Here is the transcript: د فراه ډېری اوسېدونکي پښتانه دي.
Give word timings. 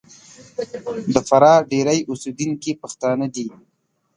د 1.13 1.15
فراه 1.27 1.59
ډېری 1.71 1.99
اوسېدونکي 2.09 2.71
پښتانه 2.81 3.25
دي. 3.35 3.47